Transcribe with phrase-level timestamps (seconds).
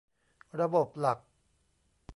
[0.59, 1.19] ระบบหลัก